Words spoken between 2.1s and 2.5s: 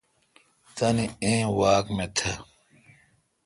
تھ۔